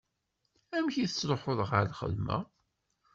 Amek 0.75 0.95
i 0.97 1.05
tettruḥuḍ 1.07 1.59
ɣer 1.69 1.83
lxedma? 1.91 2.37